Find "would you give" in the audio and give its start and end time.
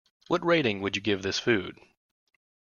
0.81-1.21